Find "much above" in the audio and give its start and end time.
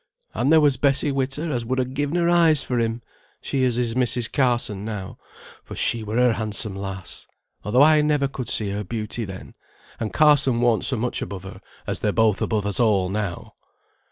10.97-11.43